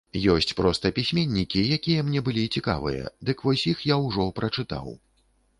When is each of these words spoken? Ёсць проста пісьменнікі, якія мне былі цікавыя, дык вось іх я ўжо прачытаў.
Ёсць 0.35 0.53
проста 0.59 0.91
пісьменнікі, 0.99 1.61
якія 1.77 2.05
мне 2.09 2.23
былі 2.29 2.45
цікавыя, 2.57 3.03
дык 3.29 3.45
вось 3.49 3.67
іх 3.73 3.87
я 3.93 3.99
ўжо 4.07 4.27
прачытаў. 4.41 4.91